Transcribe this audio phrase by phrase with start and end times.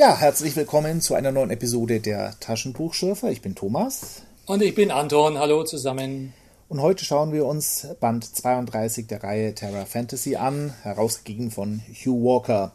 [0.00, 3.30] Ja, herzlich willkommen zu einer neuen Episode der Taschenbuchschürfer.
[3.30, 4.22] Ich bin Thomas.
[4.46, 5.36] Und ich bin Anton.
[5.36, 6.32] Hallo zusammen.
[6.70, 12.24] Und heute schauen wir uns Band 32 der Reihe Terra Fantasy an, herausgegeben von Hugh
[12.24, 12.72] Walker.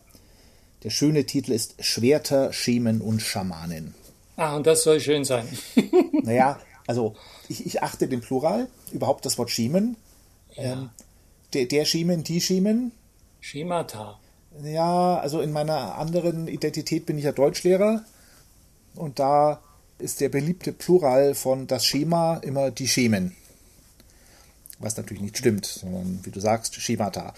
[0.84, 3.96] Der schöne Titel ist Schwerter, Schemen und Schamanen.
[4.36, 5.48] Ah, und das soll schön sein.
[6.22, 7.16] naja, also
[7.50, 9.98] ich, ich achte den Plural, überhaupt das Wort Schemen.
[10.54, 10.74] Ja.
[10.74, 10.90] Ähm,
[11.56, 12.92] der, der Schemen, die Schemen.
[13.40, 14.20] Schemata.
[14.64, 18.04] Ja, also in meiner anderen Identität bin ich ja Deutschlehrer
[18.96, 19.62] und da
[19.98, 23.36] ist der beliebte Plural von das Schema immer die Schemen.
[24.80, 27.34] Was natürlich nicht stimmt, sondern wie du sagst, Schemata.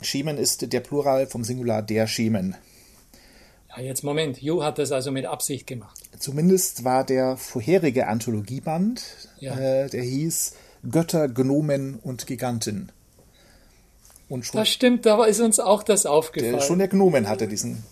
[0.00, 2.56] Schemen ist der Plural vom Singular der Schemen.
[3.68, 6.00] Ja, jetzt Moment, Jo hat das also mit Absicht gemacht.
[6.18, 9.02] Zumindest war der vorherige Anthologieband,
[9.38, 9.56] ja.
[9.58, 10.54] äh, der hieß
[10.90, 12.90] Götter, Gnomen und Giganten.
[14.30, 16.54] Und schon, das stimmt, da ist uns auch das aufgefallen.
[16.54, 17.82] Der, schon der Gnomen hatte diesen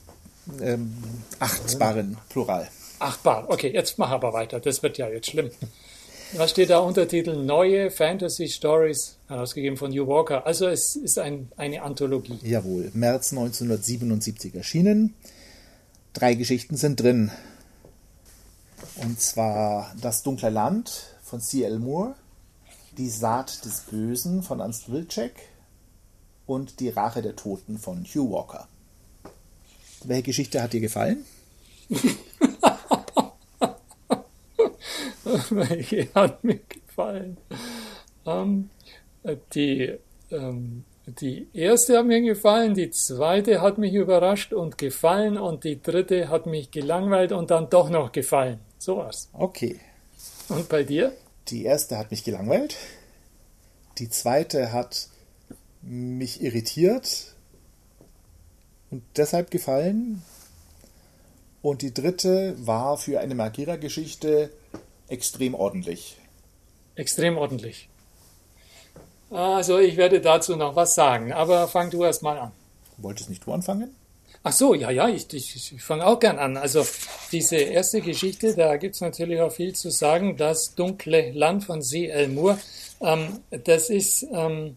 [0.62, 0.96] ähm,
[1.40, 2.68] achtbaren Plural.
[3.00, 5.50] Achtbar, okay, jetzt mach aber weiter, das wird ja jetzt schlimm.
[6.34, 7.36] Was steht da Untertitel?
[7.36, 10.46] Neue Fantasy Stories, herausgegeben von Hugh Walker.
[10.46, 12.38] Also es ist ein, eine Anthologie.
[12.42, 15.14] Jawohl, März 1977 erschienen.
[16.12, 17.30] Drei Geschichten sind drin.
[18.96, 21.78] Und zwar Das dunkle Land von C.L.
[21.78, 22.14] Moore,
[22.96, 25.32] Die Saat des Bösen von Ernst Wilczek,
[26.48, 28.66] und Die Rache der Toten von Hugh Walker.
[30.02, 31.24] Welche Geschichte hat dir gefallen?
[35.50, 37.36] Welche hat mir gefallen?
[38.26, 38.70] Ähm,
[39.54, 39.94] die,
[40.30, 45.82] ähm, die erste hat mir gefallen, die zweite hat mich überrascht und gefallen und die
[45.82, 48.60] dritte hat mich gelangweilt und dann doch noch gefallen.
[48.78, 49.28] Sowas.
[49.32, 49.78] Okay.
[50.48, 51.12] Und bei dir?
[51.48, 52.76] Die erste hat mich gelangweilt.
[53.98, 55.08] Die zweite hat
[55.82, 57.34] mich irritiert
[58.90, 60.22] und deshalb gefallen.
[61.62, 64.50] Und die dritte war für eine Magira-Geschichte
[65.08, 66.16] extrem ordentlich.
[66.94, 67.88] Extrem ordentlich.
[69.30, 72.52] Also ich werde dazu noch was sagen, aber fang du erst mal an.
[72.96, 73.94] Wolltest nicht du anfangen?
[74.42, 76.56] Ach so, ja, ja, ich, ich, ich fange auch gern an.
[76.56, 76.86] Also
[77.32, 80.36] diese erste Geschichte, da gibt es natürlich auch viel zu sagen.
[80.36, 82.28] Das dunkle Land von C.L.
[82.28, 82.58] Moore,
[83.00, 84.76] ähm, das ist ähm,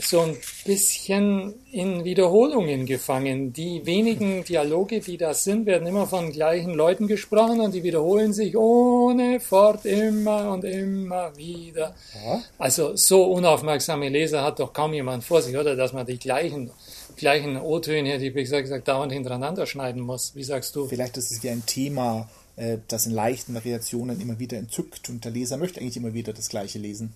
[0.00, 3.52] so ein bisschen in Wiederholungen gefangen.
[3.52, 8.32] Die wenigen Dialoge, die da sind, werden immer von gleichen Leuten gesprochen und die wiederholen
[8.32, 11.94] sich ohne Fort immer und immer wieder.
[12.24, 12.42] Ja.
[12.58, 15.74] Also so unaufmerksame Leser hat doch kaum jemand vor sich, oder?
[15.76, 16.70] Dass man die gleichen
[17.16, 20.34] gleichen O-Töne, die wie gesagt dauernd hintereinander schneiden muss.
[20.34, 20.86] Wie sagst du?
[20.86, 25.24] Vielleicht ist es wie ein Thema, äh, das in leichten Variationen immer wieder entzückt und
[25.24, 27.12] der Leser möchte eigentlich immer wieder das Gleiche lesen.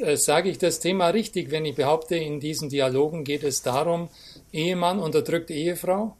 [0.00, 4.08] Äh, sage ich das Thema richtig, wenn ich behaupte, in diesen Dialogen geht es darum,
[4.52, 6.16] Ehemann unterdrückt Ehefrau?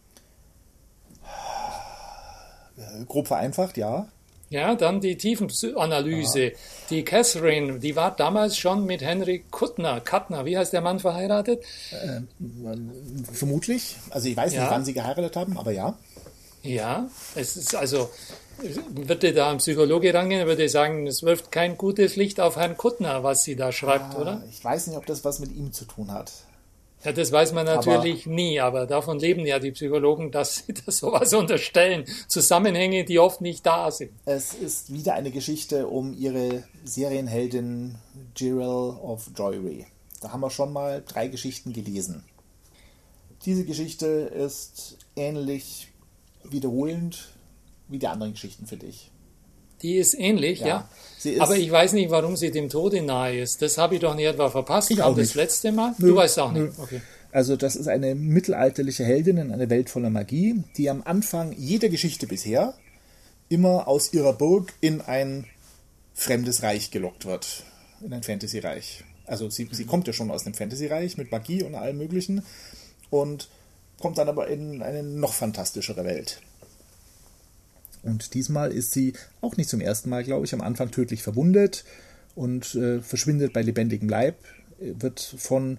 [2.76, 4.08] Äh, grob vereinfacht, ja.
[4.50, 6.44] Ja, dann die Tiefenanalyse.
[6.44, 6.50] Ja.
[6.90, 11.64] Die Catherine, die war damals schon mit Henry Kuttner, Kuttner, wie heißt der Mann verheiratet?
[11.90, 12.20] Äh,
[13.32, 13.96] vermutlich.
[14.10, 14.62] Also ich weiß ja.
[14.62, 15.98] nicht, wann sie geheiratet haben, aber ja.
[16.62, 18.10] Ja, es ist also
[18.58, 23.22] würde da ein Psychologe rangehen, würde sagen, es wirft kein gutes Licht auf Herrn Kuttner,
[23.22, 24.44] was sie da schreibt, ah, oder?
[24.50, 26.32] Ich weiß nicht, ob das was mit ihm zu tun hat.
[27.04, 30.72] Ja, das weiß man natürlich aber, nie, aber davon leben ja die Psychologen, dass sie
[30.86, 32.04] das sowas unterstellen.
[32.28, 34.12] Zusammenhänge, die oft nicht da sind.
[34.24, 37.96] Es ist wieder eine Geschichte um ihre Serienheldin
[38.36, 39.86] Jirel of Joyry.
[40.22, 42.24] Da haben wir schon mal drei Geschichten gelesen.
[43.44, 45.88] Diese Geschichte ist ähnlich
[46.44, 47.33] wiederholend
[47.88, 49.10] wie die anderen Geschichten für dich.
[49.82, 50.66] Die ist ähnlich, ja.
[50.66, 50.88] ja.
[51.22, 53.60] Ist Aber ich weiß nicht, warum sie dem Tode nahe ist.
[53.60, 54.90] Das habe ich doch nicht etwa verpasst.
[54.90, 55.34] Ich auch das nicht.
[55.34, 55.94] letzte Mal?
[55.98, 56.08] Nö.
[56.08, 56.78] Du weißt auch nicht.
[56.78, 57.00] Okay.
[57.32, 61.88] Also das ist eine mittelalterliche Heldin in einer Welt voller Magie, die am Anfang jeder
[61.88, 62.74] Geschichte bisher
[63.48, 65.46] immer aus ihrer Burg in ein
[66.14, 67.64] fremdes Reich gelockt wird.
[68.00, 69.04] In ein Fantasy-Reich.
[69.26, 72.42] Also sie, sie kommt ja schon aus einem Fantasy-Reich mit Magie und allem möglichen
[73.10, 73.48] und
[74.00, 76.40] kommt dann aber in eine noch fantastischere Welt.
[78.04, 81.84] Und diesmal ist sie auch nicht zum ersten Mal, glaube ich, am Anfang tödlich verwundet
[82.34, 84.36] und äh, verschwindet bei lebendigem Leib,
[84.78, 85.78] wird von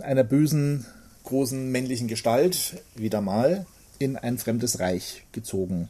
[0.00, 0.86] einer bösen,
[1.24, 3.66] großen männlichen Gestalt wieder mal
[3.98, 5.88] in ein fremdes Reich gezogen.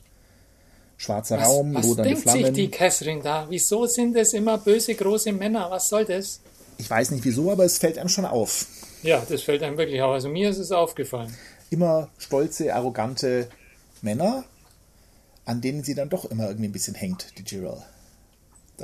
[0.97, 2.27] Schwarzer was, Raum, was lodernde Flammen.
[2.27, 3.47] Was denkt sich die Catherine da?
[3.49, 5.70] Wieso sind es immer böse, große Männer?
[5.70, 6.41] Was soll das?
[6.79, 8.67] Ich weiß nicht wieso, aber es fällt einem schon auf.
[9.03, 10.12] Ja, das fällt einem wirklich auf.
[10.12, 11.35] Also mir ist es aufgefallen.
[11.70, 13.49] Immer stolze, arrogante
[14.05, 14.45] Männer,
[15.45, 17.83] an denen sie dann doch immer irgendwie ein bisschen hängt, die Jirel.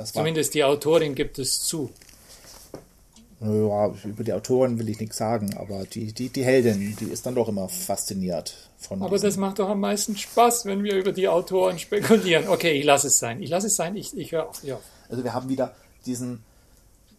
[0.05, 1.91] Zumindest die Autorin gibt es zu.
[3.39, 7.25] Ja, über die Autorin will ich nichts sagen, aber die, die, die Heldin, die ist
[7.25, 9.01] dann doch immer fasziniert von.
[9.01, 12.47] Aber das macht doch am meisten Spaß, wenn wir über die Autoren spekulieren.
[12.47, 13.41] Okay, ich lasse es sein.
[13.41, 14.63] Ich lasse es sein, ich, ich höre auf.
[14.63, 14.79] Ja.
[15.09, 15.73] Also wir haben wieder
[16.05, 16.43] diesen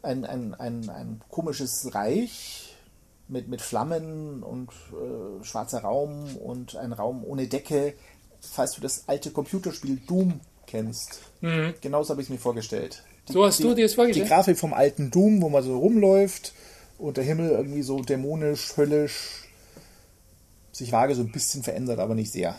[0.03, 2.72] ein, ein, ein, ein komisches Reich
[3.32, 7.94] mit, mit Flammen und äh, schwarzer Raum und ein Raum ohne Decke.
[8.40, 11.20] Falls du das alte Computerspiel Doom kennst.
[11.40, 11.75] Mhm.
[11.81, 13.02] Genauso habe ich es mir vorgestellt.
[13.29, 14.26] Die, so hast die, du dir das vorgestellt?
[14.26, 16.52] Die Grafik vom alten Doom, wo man so rumläuft
[16.99, 19.49] und der Himmel irgendwie so dämonisch, höllisch
[20.73, 22.56] sich vage so ein bisschen verändert, aber nicht sehr.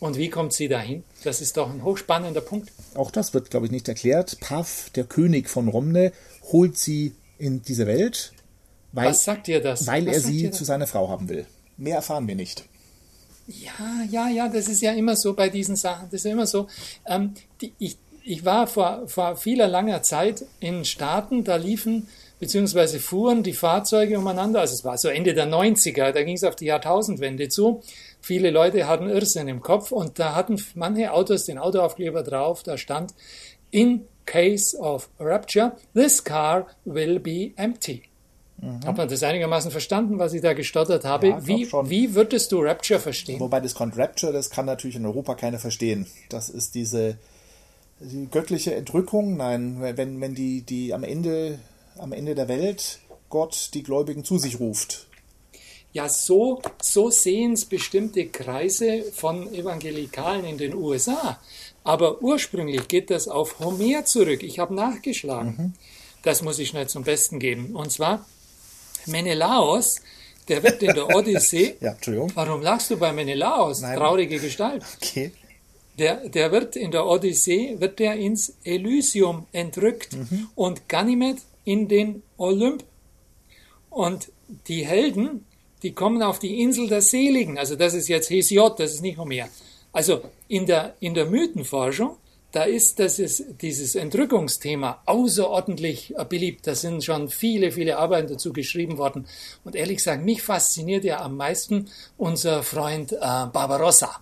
[0.00, 1.04] Und wie kommt sie dahin?
[1.22, 2.70] Das ist doch ein hochspannender Punkt.
[2.94, 4.38] Auch das wird, glaube ich, nicht erklärt.
[4.40, 6.12] Pav, der König von Romne,
[6.52, 8.33] holt sie in diese Welt.
[8.94, 9.86] Weil, Was sagt ihr das?
[9.88, 11.46] Weil Was er sie zu seiner Frau haben will.
[11.76, 12.64] Mehr erfahren wir nicht.
[13.48, 16.08] Ja, ja, ja, das ist ja immer so bei diesen Sachen.
[16.10, 16.68] Das ist ja immer so.
[17.04, 22.06] Ähm, die, ich, ich war vor, vor vieler langer Zeit in Staaten, da liefen
[22.38, 24.60] beziehungsweise fuhren die Fahrzeuge umeinander.
[24.60, 27.82] Also es war so Ende der 90er, da ging es auf die Jahrtausendwende zu.
[28.20, 32.78] Viele Leute hatten Irrsinn im Kopf und da hatten manche Autos den Autoaufkleber drauf, da
[32.78, 33.12] stand
[33.72, 38.04] In case of rupture, this car will be empty.
[38.64, 38.86] Mhm.
[38.86, 41.28] Hat man das einigermaßen verstanden, was ich da gestottert habe?
[41.28, 43.40] Ja, wie, wie würdest du Rapture verstehen?
[43.40, 46.06] Wobei das Con Rapture, das kann natürlich in Europa keiner verstehen.
[46.30, 47.18] Das ist diese
[48.00, 49.36] die göttliche Entrückung.
[49.36, 51.58] Nein, wenn, wenn die, die am Ende,
[51.98, 55.06] am Ende der Welt Gott die Gläubigen zu sich ruft.
[55.92, 61.38] Ja, so, so sehen es bestimmte Kreise von Evangelikalen in den USA.
[61.84, 64.42] Aber ursprünglich geht das auf Homer zurück.
[64.42, 65.54] Ich habe nachgeschlagen.
[65.56, 65.72] Mhm.
[66.22, 67.76] Das muss ich schnell zum Besten geben.
[67.76, 68.26] Und zwar
[69.06, 69.96] Menelaos,
[70.48, 71.76] der wird in der Odyssee.
[71.80, 72.32] ja, Entschuldigung.
[72.34, 73.80] Warum lachst du bei Menelaos?
[73.80, 73.98] Nein.
[73.98, 74.82] Traurige Gestalt.
[74.96, 75.32] Okay.
[75.98, 80.48] Der, der wird in der Odyssee, wird der ins Elysium entrückt mhm.
[80.54, 82.84] und Ganymed in den Olymp.
[83.90, 84.32] Und
[84.66, 85.46] die Helden,
[85.82, 87.58] die kommen auf die Insel der Seligen.
[87.58, 89.48] Also das ist jetzt Hesiod, das ist nicht Homer.
[89.92, 92.16] Also in der, in der Mythenforschung,
[92.54, 96.66] da ist das ist dieses Entrückungsthema außerordentlich beliebt.
[96.68, 99.26] Da sind schon viele, viele Arbeiten dazu geschrieben worden.
[99.64, 104.20] Und ehrlich gesagt, mich fasziniert ja am meisten unser Freund äh, Barbarossa.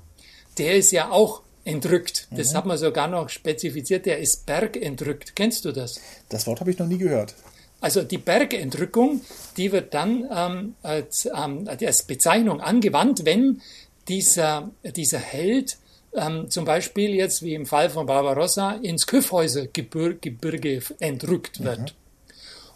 [0.57, 2.29] Der ist ja auch entrückt.
[2.31, 2.57] Das mhm.
[2.57, 4.07] hat man sogar noch spezifiziert.
[4.07, 5.37] Der ist bergentrückt.
[5.37, 6.01] Kennst du das?
[6.31, 7.35] Das Wort habe ich noch nie gehört.
[7.83, 9.21] Also die Bergentrückung,
[9.59, 13.61] die wird dann ähm, als, ähm, als Bezeichnung angewandt, wenn
[14.09, 15.77] dieser, dieser Held
[16.15, 21.81] ähm, zum Beispiel jetzt wie im Fall von Barbarossa ins Kyffhäusergebirge entrückt wird.
[21.81, 21.87] Mhm.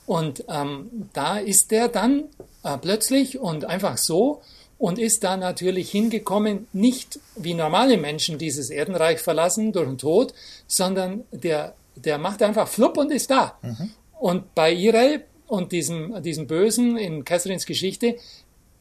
[0.07, 2.25] Und ähm, da ist der dann
[2.63, 4.41] äh, plötzlich und einfach so
[4.79, 10.35] und ist da natürlich hingekommen, nicht wie normale Menschen dieses Erdenreich verlassen durch den Tod,
[10.67, 13.59] sondern der, der macht einfach flupp und ist da.
[13.63, 13.91] Mhm.
[14.19, 18.17] Und bei Irel und diesem, diesem Bösen in Catherines Geschichte,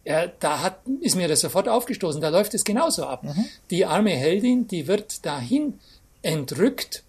[0.05, 3.23] ja, da hat, ist mir das sofort aufgestoßen, da läuft es genauso ab.
[3.23, 3.45] Mhm.
[3.71, 5.79] Die arme Heldin, die wird dahin
[6.21, 7.03] entrückt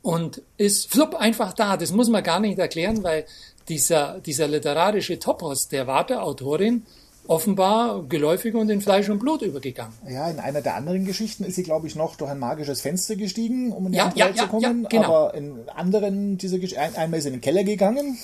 [0.00, 1.76] und ist flupp einfach da.
[1.76, 3.26] Das muss man gar nicht erklären, weil
[3.68, 6.86] dieser, dieser literarische Topos der Warte-Autorin
[7.26, 9.92] offenbar geläufig und in Fleisch und Blut übergegangen.
[10.08, 13.16] Ja, in einer der anderen Geschichten ist sie, glaube ich, noch durch ein magisches Fenster
[13.16, 14.84] gestiegen, um in die ja, ja, zu kommen.
[14.84, 15.04] Ja, genau.
[15.04, 18.16] Aber in anderen dieser Geschichten, einmal ist sie in den Keller gegangen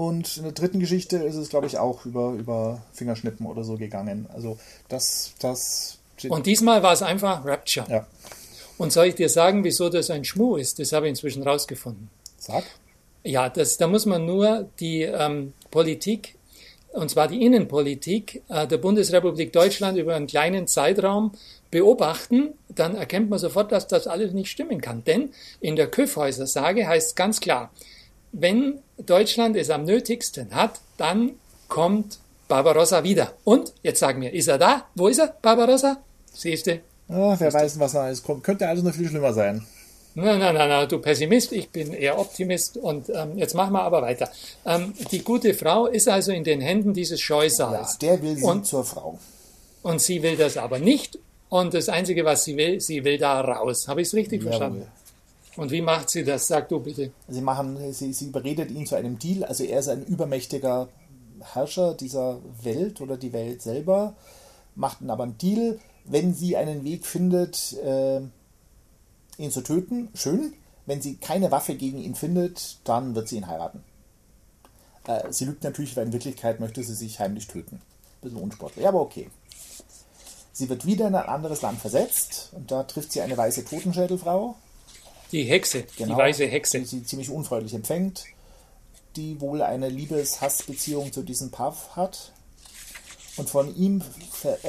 [0.00, 3.76] und in der dritten Geschichte ist es, glaube ich, auch über, über Fingerschnippen oder so
[3.76, 4.26] gegangen.
[4.32, 5.98] Also das, das.
[6.26, 7.86] Und diesmal war es einfach Rapture.
[7.90, 8.06] Ja.
[8.78, 10.78] Und soll ich dir sagen, wieso das ein Schmuh ist?
[10.78, 12.08] Das habe ich inzwischen rausgefunden.
[12.38, 12.64] Sag.
[13.24, 16.34] Ja, das, da muss man nur die ähm, Politik
[16.92, 21.32] und zwar die Innenpolitik äh, der Bundesrepublik Deutschland über einen kleinen Zeitraum
[21.70, 25.04] beobachten, dann erkennt man sofort, dass das alles nicht stimmen kann.
[25.04, 27.70] Denn in der Köfhäuser-Sage heißt ganz klar,
[28.32, 31.32] wenn Deutschland es am nötigsten hat, dann
[31.68, 32.18] kommt
[32.48, 33.32] Barbarossa wieder.
[33.44, 34.86] Und, jetzt sagen wir, ist er da?
[34.94, 35.98] Wo ist er, Barbarossa?
[36.32, 36.80] Siehst du?
[37.08, 38.44] Oh, wer weiß, was noch alles kommt.
[38.44, 39.66] Könnte also noch viel schlimmer sein.
[40.14, 43.82] Nein, nein, nein, nein, du Pessimist, ich bin eher Optimist und ähm, jetzt machen wir
[43.82, 44.28] aber weiter.
[44.66, 47.96] Ähm, die gute Frau ist also in den Händen dieses Scheusals.
[48.02, 49.18] Ja, der will sie und, zur Frau.
[49.82, 51.18] Und sie will das aber nicht
[51.48, 53.86] und das Einzige, was sie will, sie will da raus.
[53.86, 54.50] Habe ich es richtig Jawohl.
[54.50, 54.86] verstanden?
[55.56, 56.46] Und wie macht sie das?
[56.46, 57.12] Sag du bitte.
[57.28, 59.44] Sie, machen, sie, sie überredet ihn zu einem Deal.
[59.44, 60.88] Also er ist ein übermächtiger
[61.40, 64.14] Herrscher dieser Welt oder die Welt selber,
[64.74, 68.20] macht aber einen Deal, wenn sie einen Weg findet, äh,
[69.38, 70.54] ihn zu töten, schön.
[70.86, 73.82] Wenn sie keine Waffe gegen ihn findet, dann wird sie ihn heiraten.
[75.06, 77.80] Äh, sie lügt natürlich, weil in Wirklichkeit möchte sie sich heimlich töten.
[78.20, 79.30] Bisschen unsportlich, aber okay.
[80.52, 84.56] Sie wird wieder in ein anderes Land versetzt und da trifft sie eine weiße Totenschädelfrau.
[85.32, 86.80] Die Hexe, genau, die weiße Hexe.
[86.80, 88.24] Die sie ziemlich unfreundlich empfängt.
[89.16, 92.32] die wohl eine Liebes-Hass-Beziehung zu diesem Puff hat.
[93.36, 94.02] Und von ihm
[94.44, 94.68] äh,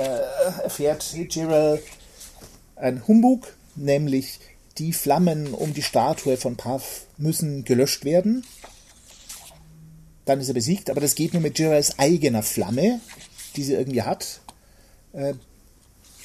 [0.63, 1.81] erfährt Jirel
[2.75, 4.39] ein Humbug, nämlich
[4.77, 8.45] die Flammen um die Statue von Puff müssen gelöscht werden.
[10.25, 13.01] Dann ist er besiegt, aber das geht nur mit Jirels eigener Flamme,
[13.55, 14.41] die sie irgendwie hat.
[15.13, 15.33] Äh,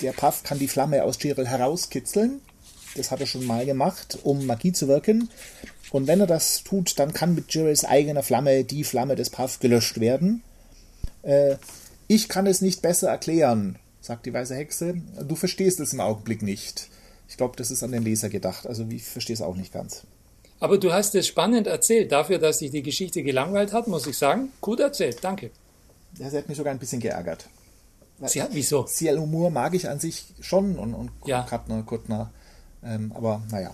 [0.01, 2.41] der Puff kann die Flamme aus Jirel herauskitzeln.
[2.97, 5.29] Das hat er schon mal gemacht, um Magie zu wirken.
[5.91, 9.61] Und wenn er das tut, dann kann mit Jirels eigener Flamme die Flamme des Puff
[9.61, 10.43] gelöscht werden.
[11.23, 11.57] Äh,
[12.09, 14.95] ich kann es nicht besser erklären, sagt die weiße Hexe.
[15.27, 16.89] Du verstehst es im Augenblick nicht.
[17.29, 18.67] Ich glaube, das ist an den Leser gedacht.
[18.67, 20.03] Also ich verstehe es auch nicht ganz.
[20.61, 22.13] Aber du hast es spannend erzählt.
[22.13, 25.19] Dafür, dass sich die Geschichte gelangweilt hat, muss ich sagen, gut erzählt.
[25.23, 25.51] Danke.
[26.19, 27.49] Ja, sie hat mich sogar ein bisschen geärgert.
[28.25, 28.85] Sie hat, wieso?
[28.85, 31.43] Ciel Humor mag ich an sich schon und, und ja.
[31.43, 32.31] Kuttner, Kuttner.
[32.87, 33.73] Ähm, aber naja.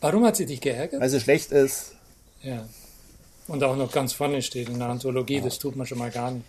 [0.00, 1.00] Warum hat sie dich geärgert?
[1.00, 1.92] Weil sie schlecht ist.
[2.42, 2.66] Ja.
[3.46, 5.42] Und auch noch ganz vorne steht in der Anthologie, ja.
[5.42, 6.44] das tut man schon mal gar nicht.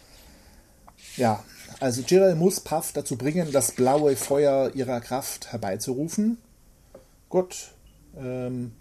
[1.17, 1.43] Ja,
[1.79, 6.37] also Jirel muss Puff dazu bringen, das blaue Feuer ihrer Kraft herbeizurufen.
[7.29, 7.71] Gut.
[8.17, 8.71] Ähm,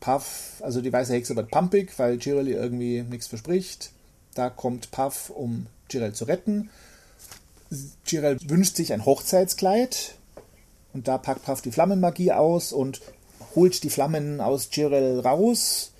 [0.00, 3.92] Puff, also die weiße Hexe wird pumpig, weil Jirel ihr irgendwie nichts verspricht.
[4.34, 6.70] Da kommt Puff, um Jirel zu retten.
[8.06, 10.14] Jirel wünscht sich ein Hochzeitskleid.
[10.92, 13.00] Und da packt Puff die Flammenmagie aus und
[13.54, 15.92] holt die Flammen aus Jirel raus,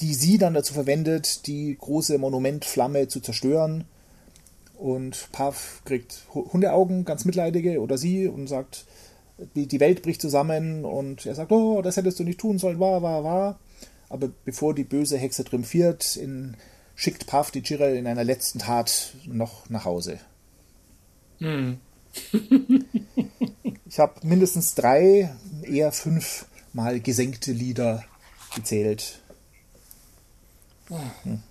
[0.00, 3.84] die sie dann dazu verwendet, die große Monumentflamme zu zerstören.
[4.78, 8.86] Und Puff kriegt Hundeaugen, ganz mitleidige, oder sie, und sagt,
[9.54, 10.84] die Welt bricht zusammen.
[10.84, 13.58] Und er sagt, oh, das hättest du nicht tun sollen, war, war, war.
[14.08, 16.56] Aber bevor die böse Hexe triumphiert, in,
[16.94, 20.18] schickt Puff die Jirel in einer letzten Tat noch nach Hause.
[21.38, 21.78] Hm.
[23.86, 28.04] Ich habe mindestens drei, eher fünf Mal gesenkte Lieder
[28.54, 29.20] gezählt.
[30.88, 31.42] Hm.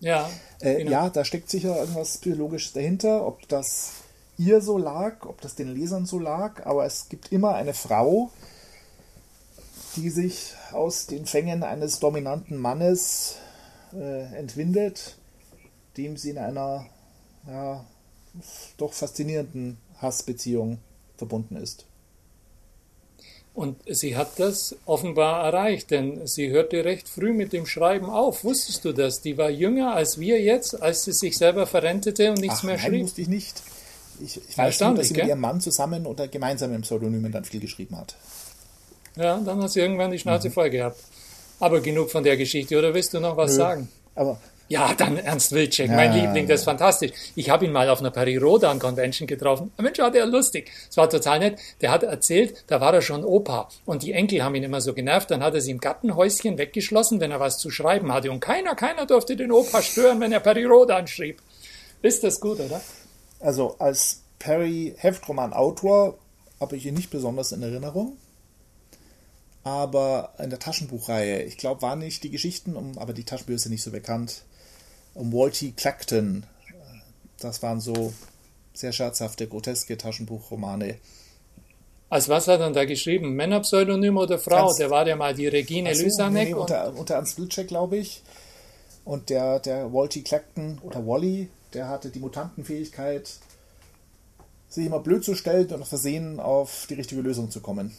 [0.00, 0.28] Ja,
[0.60, 0.90] äh, genau.
[0.90, 3.92] ja, da steckt sicher irgendwas Psychologisches dahinter, ob das
[4.36, 8.30] ihr so lag, ob das den Lesern so lag, aber es gibt immer eine Frau,
[9.96, 13.36] die sich aus den Fängen eines dominanten Mannes
[13.94, 15.16] äh, entwindet,
[15.96, 16.86] dem sie in einer
[17.46, 17.84] ja,
[18.76, 20.78] doch faszinierenden Hassbeziehung
[21.16, 21.86] verbunden ist.
[23.54, 28.44] Und sie hat das offenbar erreicht, denn sie hörte recht früh mit dem Schreiben auf.
[28.44, 29.20] Wusstest du das?
[29.20, 32.76] Die war jünger als wir jetzt, als sie sich selber verrentete und nichts Ach, mehr
[32.76, 33.02] nein, schrieb.
[33.02, 33.62] wusste ich nicht.
[34.20, 37.60] Ich, ich weiß nur, dass sie mit ihrem Mann zusammen unter gemeinsamen Pseudonymen dann viel
[37.60, 38.16] geschrieben hat.
[39.16, 40.52] Ja, dann hat sie irgendwann die Schnauze mhm.
[40.52, 40.98] voll gehabt.
[41.60, 43.88] Aber genug von der Geschichte, oder willst du noch was Nö, sagen?
[44.14, 44.40] Aber
[44.72, 47.12] ja, dann Ernst Wilczek, mein ja, Liebling, das ist fantastisch.
[47.34, 49.70] Ich habe ihn mal auf einer Peri-Rodan Convention getroffen.
[49.76, 50.70] Mensch, war der lustig.
[50.88, 51.58] Es war total nett.
[51.82, 53.68] Der hat erzählt, da war er schon Opa.
[53.84, 55.30] Und die Enkel haben ihn immer so genervt.
[55.30, 58.30] Dann hat er sie im Gartenhäuschen weggeschlossen, wenn er was zu schreiben hatte.
[58.30, 61.42] Und keiner, keiner durfte den Opa stören, wenn er Peri-Rodan schrieb.
[62.00, 62.80] Ist das gut, oder?
[63.40, 66.16] Also als Perry-Heftroman-Autor
[66.60, 68.16] habe ich ihn nicht besonders in Erinnerung.
[69.64, 73.72] Aber in der Taschenbuchreihe, ich glaube, waren nicht die Geschichten, um, aber die Taschenbücher sind
[73.72, 74.44] nicht so bekannt
[75.14, 76.44] um Walty Clacton.
[77.38, 78.12] Das waren so
[78.72, 80.96] sehr scherzhafte, groteske Taschenbuchromane.
[82.08, 83.34] Als was hat er da geschrieben?
[83.34, 84.66] Männerpseudonym oder Frau?
[84.66, 86.48] Ernst, der war ja mal die Regine so, Lysanek.
[86.48, 88.22] Nee, unter, unter Ernst Wilczek, glaube ich.
[89.04, 93.30] Und der, der Walty Clacton oder Wally, der hatte die Mutantenfähigkeit,
[94.68, 97.96] sich immer blöd zu stellen und versehen auf die richtige Lösung zu kommen.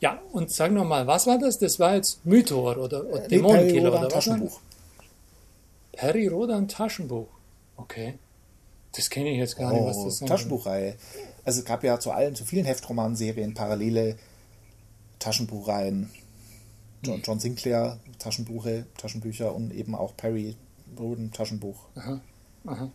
[0.00, 1.58] Ja, und sag nochmal, was war das?
[1.58, 4.12] Das war jetzt Mythor oder, oder äh, Dämonenkiller oder was?
[4.12, 4.60] Taschenbuch.
[5.96, 7.28] Perry Rodan Taschenbuch.
[7.76, 8.18] Okay.
[8.94, 10.28] Das kenne ich jetzt gar nicht, was das ist.
[10.28, 10.96] Taschenbuchreihe.
[11.44, 14.16] Also es gab ja zu allen, zu vielen Heftromanserien parallele
[15.18, 16.10] Taschenbuchreihen.
[17.02, 20.56] John, John Sinclair Taschenbuche, Taschenbücher und eben auch Perry
[20.98, 21.76] Roden Taschenbuch.
[21.94, 22.20] Aha,
[22.66, 22.90] aha.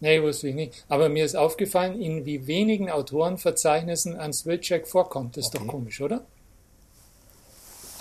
[0.00, 0.84] Nee, wusste ich nicht.
[0.88, 5.36] Aber mir ist aufgefallen, in wie wenigen Autorenverzeichnissen ein Switchcheck vorkommt.
[5.36, 5.64] Das ist okay.
[5.64, 6.26] doch komisch, oder?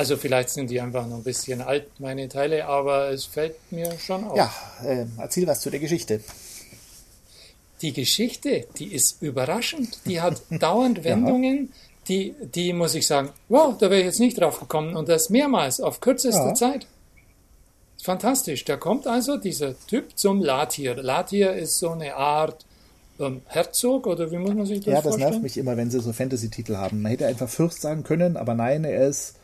[0.01, 3.99] Also vielleicht sind die einfach noch ein bisschen alt, meine Teile, aber es fällt mir
[3.99, 4.35] schon auf.
[4.35, 4.51] Ja,
[4.83, 6.21] äh, erzähl was zu der Geschichte.
[7.83, 9.99] Die Geschichte, die ist überraschend.
[10.07, 11.99] Die hat dauernd Wendungen, ja.
[12.07, 14.95] die, die muss ich sagen, wow, da wäre ich jetzt nicht drauf gekommen.
[14.95, 16.53] Und das mehrmals auf kürzester ja.
[16.55, 16.87] Zeit.
[18.01, 18.65] Fantastisch.
[18.65, 20.95] Da kommt also dieser Typ zum Latier.
[20.95, 22.65] Latier ist so eine Art
[23.19, 24.95] ähm, Herzog oder wie muss man sich das vorstellen?
[24.95, 25.29] Ja, das vorstellen?
[25.29, 27.03] nervt mich immer, wenn sie so Fantasy-Titel haben.
[27.03, 29.35] Man hätte einfach Fürst sagen können, aber nein, er ist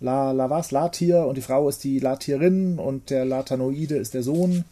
[0.00, 0.70] La, La was?
[0.70, 4.64] Latier und die Frau ist die Latierin und der Latanoide ist der Sohn.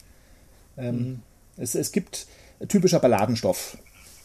[0.76, 1.22] Ähm, mhm.
[1.56, 2.26] es, es gibt
[2.68, 3.78] typischer Balladenstoff,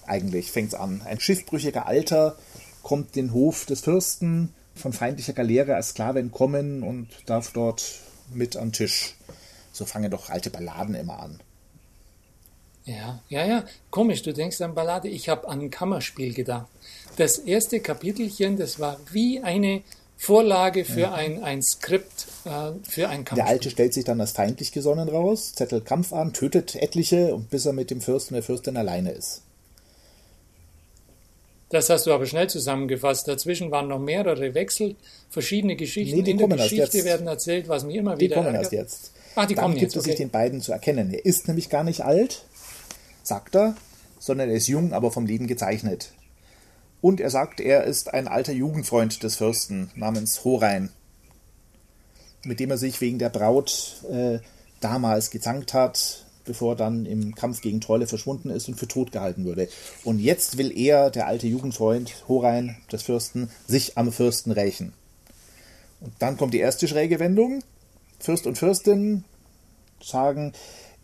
[0.05, 1.01] eigentlich, fängt es an.
[1.05, 2.35] Ein schiffbrüchiger Alter
[2.83, 7.83] kommt den Hof des Fürsten von feindlicher Galeere als Sklave entkommen und darf dort
[8.33, 9.15] mit am Tisch.
[9.71, 11.39] So fangen doch alte Balladen immer an.
[12.85, 13.65] Ja, ja, ja.
[13.91, 15.09] Komisch, du denkst an Ballade.
[15.09, 16.67] Ich habe an ein Kammerspiel gedacht.
[17.17, 19.83] Das erste Kapitelchen, das war wie eine
[20.21, 21.13] Vorlage für ja.
[21.13, 23.39] ein, ein Skript äh, für ein Kampf.
[23.39, 27.65] Der Alte stellt sich dann als feindlich gesonnen raus, zettelt Kampf an, tötet etliche, bis
[27.65, 29.43] er mit dem Fürsten der Fürstin alleine ist.
[31.69, 33.29] Das hast du aber schnell zusammengefasst.
[33.29, 34.97] Dazwischen waren noch mehrere Wechsel,
[35.29, 38.35] verschiedene Geschichten nee, die in der Geschichte werden erzählt, was mir immer wieder.
[38.35, 39.11] Die kommen erst jetzt.
[39.35, 39.99] Ach, die Dann kommen gibt jetzt, okay.
[39.99, 41.13] es sich den beiden zu erkennen.
[41.13, 42.43] Er ist nämlich gar nicht alt,
[43.23, 43.75] sagt er,
[44.19, 46.11] sondern er ist jung, aber vom Leben gezeichnet.
[47.01, 50.89] Und er sagt, er ist ein alter Jugendfreund des Fürsten namens Horein,
[52.43, 54.39] mit dem er sich wegen der Braut äh,
[54.81, 59.11] damals gezankt hat, bevor er dann im Kampf gegen Trolle verschwunden ist und für tot
[59.11, 59.69] gehalten wurde.
[60.03, 64.93] Und jetzt will er, der alte Jugendfreund Horein des Fürsten, sich am Fürsten rächen.
[66.01, 67.63] Und dann kommt die erste schräge Wendung.
[68.19, 69.23] Fürst und Fürstin
[70.01, 70.53] sagen,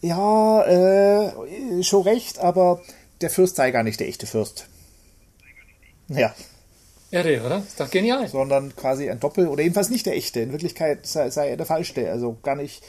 [0.01, 2.81] ja, äh, schon recht, aber
[3.21, 4.67] der Fürst sei gar nicht der echte Fürst.
[6.07, 6.33] Ja.
[7.11, 7.59] Irre, oder?
[7.59, 8.27] Ist doch genial.
[8.27, 10.41] Sondern quasi ein Doppel, oder jedenfalls nicht der echte.
[10.41, 12.09] In Wirklichkeit sei, sei er der falsche.
[12.09, 12.83] Also gar nicht,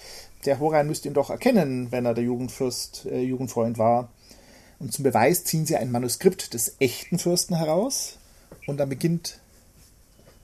[0.45, 4.11] der Horan müsste ihn doch erkennen, wenn er der Jugendfürst, äh, Jugendfreund war.
[4.79, 8.19] Und zum Beweis ziehen sie ein Manuskript des echten Fürsten heraus.
[8.67, 9.39] Und dann beginnt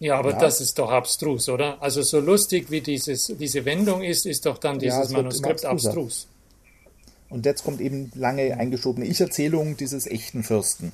[0.02, 0.38] ja, aber ja.
[0.40, 1.80] das ist doch abstrus, oder?
[1.80, 6.26] Also so lustig wie dieses, diese Wendung ist, ist doch dann dieses ja, Manuskript abstrus.
[7.28, 10.90] Und jetzt kommt eben lange eingeschobene Ich-Erzählung dieses echten Fürsten.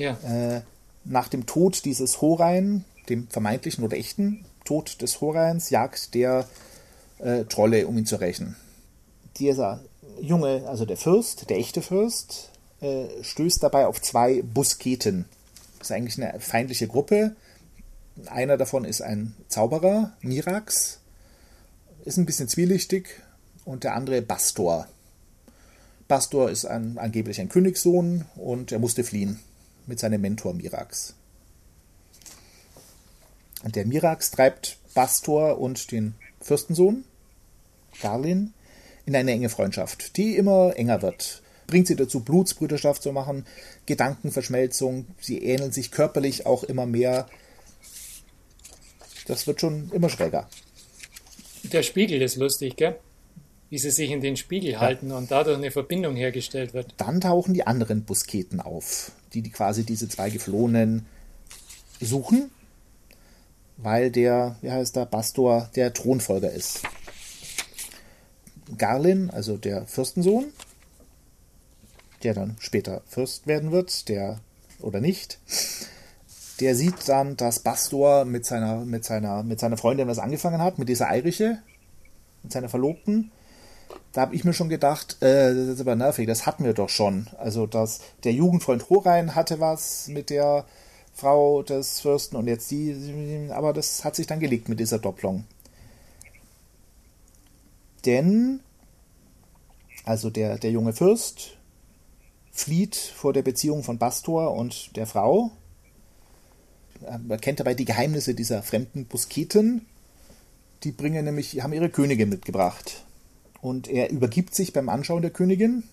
[0.00, 0.18] Ja.
[0.24, 0.62] Äh,
[1.04, 6.46] nach dem Tod dieses Horein, dem vermeintlichen oder echten Tod des Horeins, jagt der
[7.18, 8.56] äh, Trolle, um ihn zu rächen.
[9.36, 9.80] Dieser
[10.20, 15.26] Junge, also der Fürst, der echte Fürst, äh, stößt dabei auf zwei Busketen.
[15.78, 17.34] Das ist eigentlich eine feindliche Gruppe.
[18.26, 21.00] Einer davon ist ein Zauberer, Mirax,
[22.04, 23.22] ist ein bisschen zwielichtig,
[23.64, 24.88] und der andere Bastor.
[26.08, 29.38] Bastor ist ein, angeblich ein Königssohn und er musste fliehen
[29.90, 31.14] mit seinem Mentor Mirax.
[33.62, 37.04] Und der Mirax treibt Bastor und den Fürstensohn,
[38.00, 38.54] Garlin,
[39.04, 41.42] in eine enge Freundschaft, die immer enger wird.
[41.66, 43.44] Bringt sie dazu, Blutsbrüderschaft zu machen,
[43.86, 47.28] Gedankenverschmelzung, sie ähneln sich körperlich auch immer mehr.
[49.26, 50.48] Das wird schon immer schräger.
[51.64, 52.98] Der Spiegel ist lustig, gell?
[53.70, 54.80] Wie sie sich in den Spiegel ja.
[54.80, 56.94] halten und dadurch eine Verbindung hergestellt wird.
[56.96, 61.06] Dann tauchen die anderen Busketen auf die, die quasi diese zwei Geflohenen
[62.00, 62.50] suchen,
[63.76, 66.82] weil der, wie heißt der, Bastor der Thronfolger ist.
[68.76, 70.46] Garlin, also der Fürstensohn,
[72.22, 74.40] der dann später Fürst werden wird, der
[74.80, 75.38] oder nicht,
[76.60, 80.78] der sieht dann, dass Bastor mit seiner, mit seiner, mit seiner Freundin was angefangen hat,
[80.78, 81.58] mit dieser Eirische,
[82.42, 83.32] mit seiner Verlobten,
[84.12, 86.88] da habe ich mir schon gedacht, äh, das ist aber nervig, das hatten wir doch
[86.88, 87.28] schon.
[87.38, 90.64] Also, dass der Jugendfreund Horein hatte was mit der
[91.14, 95.44] Frau des Fürsten und jetzt die, aber das hat sich dann gelegt mit dieser Doppelung.
[98.04, 98.60] Denn,
[100.04, 101.58] also der, der junge Fürst
[102.50, 105.50] flieht vor der Beziehung von Bastor und der Frau.
[107.28, 109.86] Er kennt dabei die Geheimnisse dieser fremden Busketen.
[110.82, 113.04] Die bringen nämlich, haben ihre Königin mitgebracht.
[113.60, 115.84] Und er übergibt sich beim Anschauen der Königin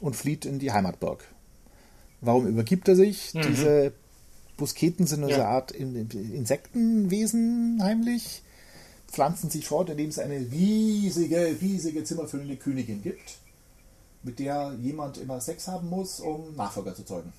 [0.00, 1.24] und flieht in die Heimatburg.
[2.20, 3.32] Warum übergibt er sich?
[3.34, 3.42] Mhm.
[3.42, 3.92] Diese
[4.56, 5.48] Busketen sind eine ja.
[5.48, 8.42] Art Insektenwesen heimlich,
[9.08, 13.38] pflanzen sich fort, indem es eine riesige, riesige zimmerfüllende Königin gibt,
[14.22, 17.32] mit der jemand immer Sex haben muss, um Nachfolger zu zeugen.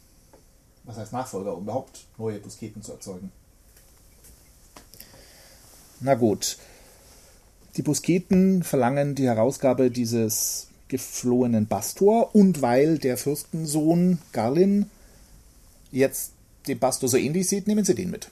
[0.83, 3.31] Was heißt Nachfolger, um überhaupt neue Busketen zu erzeugen?
[5.99, 6.57] Na gut,
[7.77, 14.87] die Busketen verlangen die Herausgabe dieses geflohenen Bastor und weil der Fürstensohn Garlin
[15.91, 16.31] jetzt
[16.67, 18.29] den Bastor so ähnlich sieht, nehmen sie den mit.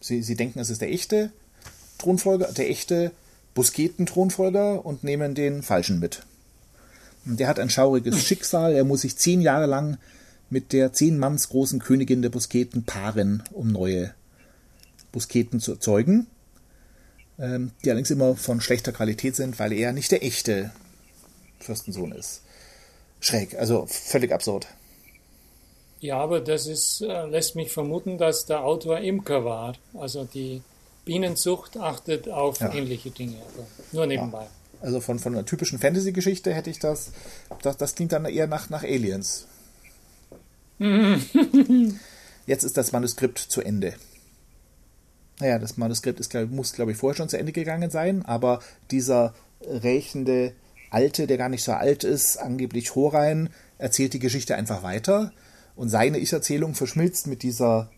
[0.00, 1.32] Sie, sie denken, es ist der echte
[1.98, 3.10] Thronfolger, der echte
[3.54, 6.24] Busketen-Thronfolger und nehmen den falschen mit.
[7.24, 8.74] Der hat ein schauriges Schicksal.
[8.74, 9.98] Er muss sich zehn Jahre lang
[10.50, 14.14] mit der zehn Manns großen Königin der Busketen paaren, um neue
[15.12, 16.26] Busketen zu erzeugen
[17.38, 20.70] die allerdings immer von schlechter Qualität sind, weil er nicht der echte
[21.60, 22.42] Fürstensohn ist.
[23.20, 24.66] Schräg, also völlig absurd.
[26.00, 29.74] Ja, aber das ist, äh, lässt mich vermuten, dass der Autor Imker war.
[29.94, 30.60] Also die
[31.04, 32.74] Bienenzucht achtet auf ja.
[32.74, 34.42] ähnliche Dinge, aber nur nebenbei.
[34.42, 34.50] Ja.
[34.80, 37.12] Also von, von einer typischen Fantasy-Geschichte hätte ich das,
[37.62, 39.46] das, das klingt dann eher nach, nach Aliens.
[42.46, 43.94] Jetzt ist das Manuskript zu Ende.
[45.42, 48.60] Naja, das Manuskript ist, muss, glaube ich, vorher schon zu Ende gegangen sein, aber
[48.92, 50.52] dieser rächende
[50.88, 55.32] Alte, der gar nicht so alt ist, angeblich Horein, erzählt die Geschichte einfach weiter.
[55.74, 57.90] Und seine Ich-Erzählung verschmilzt mit dieser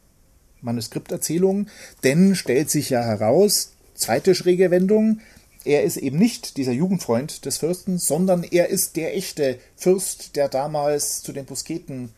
[0.62, 1.66] Manuskripterzählung,
[2.02, 5.20] denn stellt sich ja heraus, zweite schräge Wendung,
[5.66, 10.48] er ist eben nicht dieser Jugendfreund des Fürsten, sondern er ist der echte Fürst, der
[10.48, 12.08] damals zu den Busketen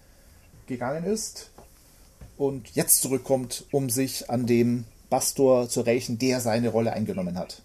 [0.69, 1.51] gegangen ist
[2.37, 7.63] und jetzt zurückkommt, um sich an dem Bastor zu rächen, der seine Rolle eingenommen hat.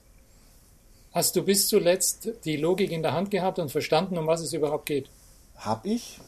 [1.14, 4.54] Hast du bis zuletzt die Logik in der Hand gehabt und verstanden, um was es
[4.54, 5.10] überhaupt geht?
[5.58, 6.20] Hab ich,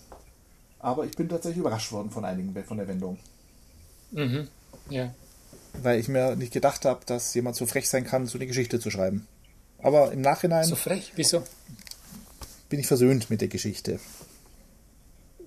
[0.80, 3.17] aber ich bin tatsächlich überrascht worden von einigen von der Wendung.
[4.12, 4.47] Mhm.
[4.89, 5.13] Ja.
[5.82, 8.80] Weil ich mir nicht gedacht habe, dass jemand so frech sein kann, so eine Geschichte
[8.80, 9.28] zu schreiben.
[9.82, 10.65] Aber im Nachhinein.
[10.65, 11.13] So frech?
[11.15, 11.43] Wieso?
[12.69, 13.99] Bin ich versöhnt mit der Geschichte.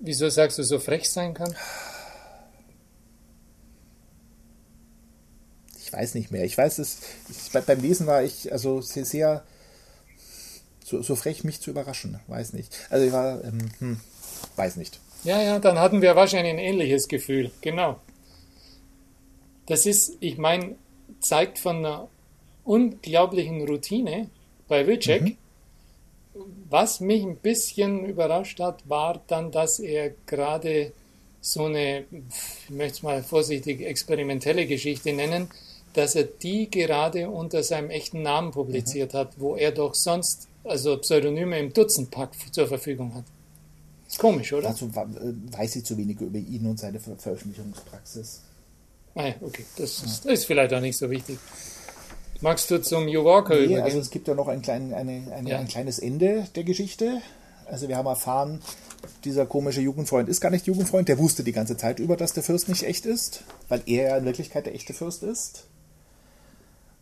[0.01, 1.55] Wieso sagst du, so frech sein kann?
[5.97, 6.43] Weiß nicht mehr.
[6.43, 6.99] Ich weiß es.
[7.29, 9.43] Ich, beim Lesen war ich also sehr, sehr
[10.83, 12.19] so, so, frech, mich zu überraschen.
[12.27, 12.75] Weiß nicht.
[12.89, 13.99] Also ich war, ähm, hm,
[14.55, 14.99] weiß nicht.
[15.23, 17.51] Ja, ja, dann hatten wir wahrscheinlich ein ähnliches Gefühl.
[17.61, 17.99] Genau.
[19.65, 20.75] Das ist, ich meine,
[21.19, 22.07] zeigt von einer
[22.63, 24.29] unglaublichen Routine
[24.67, 25.21] bei Wojciech.
[25.21, 25.37] Mhm.
[26.69, 30.93] Was mich ein bisschen überrascht hat, war dann, dass er gerade
[31.41, 32.05] so eine,
[32.63, 35.49] ich möchte es mal vorsichtig experimentelle Geschichte nennen,
[35.93, 39.17] dass er die gerade unter seinem echten Namen publiziert mhm.
[39.17, 43.23] hat, wo er doch sonst also Pseudonyme im Dutzendpack zur Verfügung hat.
[44.07, 44.69] Ist komisch, oder?
[44.69, 48.41] Dazu äh, weiß ich zu wenig über ihn und seine Ver Veröffentlichungspraxis.
[49.15, 50.05] Ah ja, okay, das, ja.
[50.05, 51.39] Ist, das ist vielleicht auch nicht so wichtig.
[52.39, 53.83] Magst du zum New Walker nee, übergehen?
[53.83, 55.59] Also es gibt ja noch ein, klein, eine, eine, ja.
[55.59, 57.21] ein kleines Ende der Geschichte.
[57.65, 58.61] Also wir haben erfahren,
[59.25, 62.43] dieser komische Jugendfreund ist gar nicht Jugendfreund, der wusste die ganze Zeit über, dass der
[62.43, 65.65] Fürst nicht echt ist, weil er ja in Wirklichkeit der echte Fürst ist.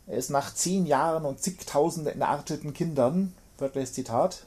[0.07, 4.45] Er ist nach zehn Jahren und zigtausend entarteten Kindern, wörtliches Zitat,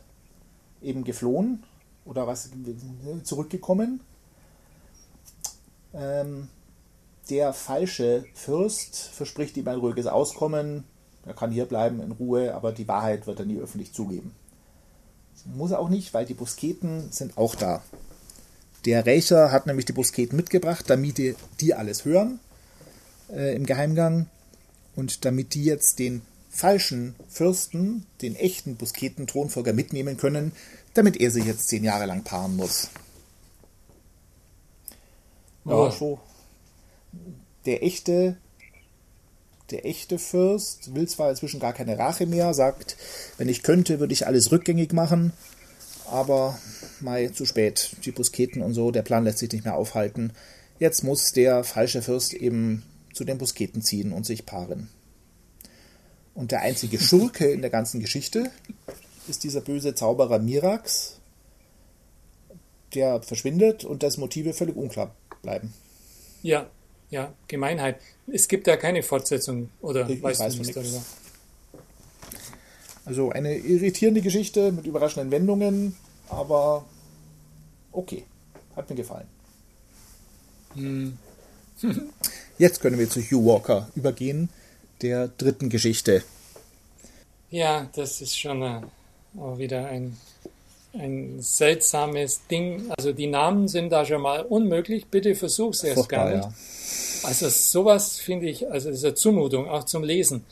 [0.80, 1.64] eben geflohen
[2.04, 2.50] oder was
[3.24, 4.00] zurückgekommen.
[5.94, 6.48] Ähm,
[7.28, 10.84] der falsche Fürst verspricht ihm ein ruhiges Auskommen.
[11.26, 14.34] Er kann hier bleiben in Ruhe, aber die Wahrheit wird er nie öffentlich zugeben.
[15.44, 17.82] Muss er auch nicht, weil die Busketen sind auch da.
[18.84, 22.40] Der Rächer hat nämlich die Busketen mitgebracht, damit die, die alles hören
[23.30, 24.26] äh, im Geheimgang.
[24.98, 30.50] Und damit die jetzt den falschen Fürsten, den echten Busketen-Thronfolger mitnehmen können,
[30.92, 32.88] damit er sich jetzt zehn Jahre lang paaren muss.
[35.64, 36.18] Ja, so
[37.64, 38.38] der echte,
[39.70, 42.96] der echte Fürst will zwar inzwischen gar keine Rache mehr, sagt,
[43.36, 45.32] wenn ich könnte, würde ich alles rückgängig machen,
[46.10, 46.58] aber
[46.98, 47.94] mal zu spät.
[48.04, 50.32] Die Busketen und so, der Plan lässt sich nicht mehr aufhalten.
[50.80, 52.82] Jetzt muss der falsche Fürst eben
[53.12, 54.88] zu den Busketen ziehen und sich paaren.
[56.34, 58.50] Und der einzige Schurke in der ganzen Geschichte
[59.26, 61.18] ist dieser böse Zauberer Mirax,
[62.94, 65.74] der verschwindet und das Motive völlig unklar bleiben.
[66.42, 66.70] Ja,
[67.10, 67.96] ja, Gemeinheit.
[68.26, 71.02] Es gibt da keine Fortsetzung, oder ich weißt weiß du nichts darüber?
[73.04, 75.96] Also eine irritierende Geschichte mit überraschenden Wendungen,
[76.28, 76.84] aber
[77.90, 78.24] okay.
[78.76, 79.26] Hat mir gefallen.
[80.74, 81.18] Hm.
[82.58, 84.48] Jetzt können wir zu Hugh Walker übergehen,
[85.00, 86.24] der dritten Geschichte.
[87.50, 88.80] Ja, das ist schon äh,
[89.38, 90.16] auch wieder ein,
[90.92, 92.90] ein seltsames Ding.
[92.96, 95.06] Also die Namen sind da schon mal unmöglich.
[95.06, 96.44] Bitte versuch's erst gar nicht.
[96.44, 96.52] Ja.
[97.22, 100.44] Also sowas finde ich, also das ist eine Zumutung, auch zum Lesen.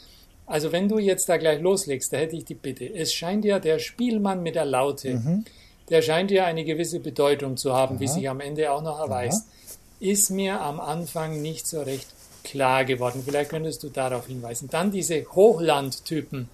[0.47, 2.85] Also wenn du jetzt da gleich loslegst, da hätte ich die Bitte.
[2.85, 5.45] Es scheint ja der Spielmann mit der Laute, mhm.
[5.91, 8.01] der scheint ja eine gewisse Bedeutung zu haben, Aha.
[8.01, 9.43] wie sich am Ende auch noch erweist.
[9.43, 9.57] Aha.
[9.99, 12.07] Ist mir am Anfang nicht so recht
[12.45, 13.23] klar geworden.
[13.25, 14.69] Vielleicht könntest du darauf hinweisen.
[14.71, 16.49] Dann diese Hochlandtypen.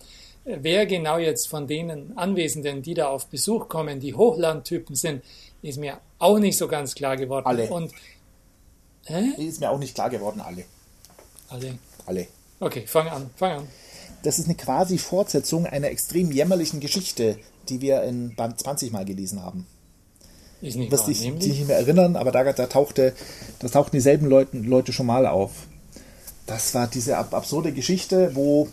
[0.44, 5.22] Wer genau jetzt von denen Anwesenden, die da auf Besuch kommen, die Hochlandtypen sind,
[5.60, 7.46] ist mir auch nicht so ganz klar geworden.
[7.46, 7.68] Alle.
[7.68, 7.92] Und
[9.04, 9.32] Hä?
[9.36, 10.64] Ist mir auch nicht klar geworden, alle.
[11.48, 11.78] Alle?
[12.06, 12.26] Alle.
[12.60, 13.68] Okay, fang an, fang an.
[14.22, 19.04] Das ist eine quasi Fortsetzung einer extrem jämmerlichen Geschichte, die wir in Band 20 mal
[19.04, 19.66] gelesen haben.
[20.62, 23.14] Wirst dich nicht mehr erinnern, aber da, da, tauchte,
[23.58, 25.50] da tauchten dieselben Leute, Leute schon mal auf.
[26.46, 28.68] Das war diese ab absurde Geschichte, wo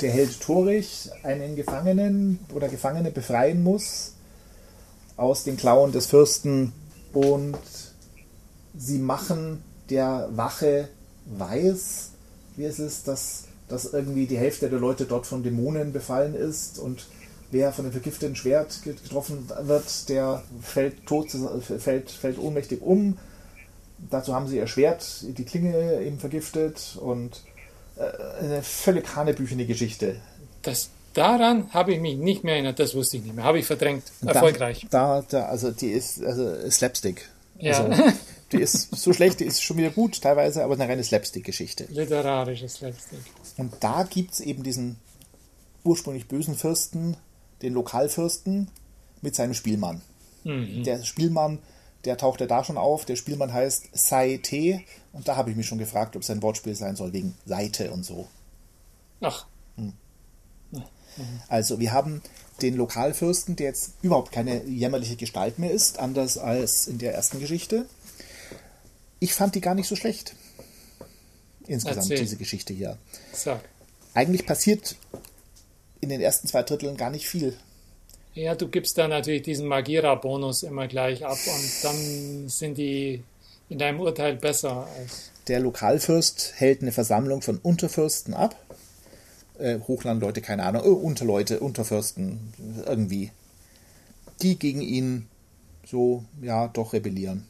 [0.00, 4.12] der Held Torich einen Gefangenen oder Gefangene befreien muss
[5.16, 6.72] aus den Klauen des Fürsten
[7.12, 7.58] und
[8.76, 10.88] sie machen der Wache
[11.26, 12.10] weiß,
[12.56, 16.78] wie es ist, dass, dass irgendwie die Hälfte der Leute dort von Dämonen befallen ist
[16.78, 17.06] und
[17.50, 21.28] wer von dem vergifteten Schwert getroffen wird, der fällt tot,
[21.78, 23.18] fällt, fällt ohnmächtig um.
[24.10, 27.42] Dazu haben sie ihr Schwert, die Klinge eben vergiftet und
[27.96, 30.16] äh, eine völlig hanebüchene Geschichte.
[30.62, 33.66] Das, daran habe ich mich nicht mehr erinnert, das wusste ich nicht mehr, habe ich
[33.66, 34.04] verdrängt.
[34.24, 34.86] Erfolgreich.
[34.90, 37.28] Da, da, also die ist also Slapstick.
[37.58, 37.84] Ja.
[37.84, 38.02] Also,
[38.52, 41.86] die ist so schlecht, die ist schon wieder gut teilweise, aber eine reine Slapstick-Geschichte.
[41.88, 43.20] Literarische Slapstick.
[43.56, 44.96] Und da gibt es eben diesen
[45.84, 47.16] ursprünglich bösen Fürsten,
[47.62, 48.68] den Lokalfürsten,
[49.22, 50.02] mit seinem Spielmann.
[50.44, 50.84] Mhm.
[50.84, 51.58] Der Spielmann,
[52.04, 53.04] der taucht ja da schon auf.
[53.04, 54.80] Der Spielmann heißt Sai Te.
[55.12, 57.90] Und da habe ich mich schon gefragt, ob es ein Wortspiel sein soll, wegen Seite
[57.90, 58.28] und so.
[59.20, 59.46] Ach.
[59.76, 59.92] Hm.
[60.70, 60.82] Mhm.
[61.48, 62.22] Also, wir haben
[62.62, 67.40] den Lokalfürsten, der jetzt überhaupt keine jämmerliche Gestalt mehr ist, anders als in der ersten
[67.40, 67.86] Geschichte.
[69.18, 70.36] Ich fand die gar nicht so schlecht.
[71.66, 72.18] Insgesamt, Erzähl.
[72.18, 72.96] diese Geschichte hier.
[73.32, 73.60] Sag.
[74.14, 74.96] Eigentlich passiert
[76.06, 77.56] in den ersten zwei Dritteln gar nicht viel.
[78.34, 83.24] Ja, du gibst da natürlich diesen Magira-Bonus immer gleich ab und dann sind die
[83.68, 84.86] in deinem Urteil besser.
[84.98, 88.54] Als der Lokalfürst hält eine Versammlung von Unterfürsten ab.
[89.58, 92.52] Äh, Hochlandleute, keine Ahnung, oh, Unterleute, Unterfürsten,
[92.86, 93.32] irgendwie.
[94.42, 95.28] Die gegen ihn
[95.84, 97.46] so, ja, doch rebellieren.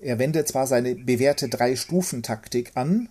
[0.00, 3.08] Er wendet zwar seine bewährte Drei-Stufen-Taktik an,